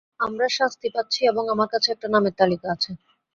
আমরা 0.19 0.47
শাস্তি 0.57 0.87
পাচ্ছি, 0.95 1.19
এবং 1.25 1.43
আমার 1.53 1.67
কাছে 1.73 1.87
একটা 1.91 2.07
নামের 2.13 2.33
তালিকা 2.39 2.67
আছে! 2.75 2.91